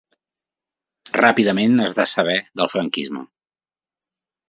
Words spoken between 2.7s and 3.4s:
franquisme.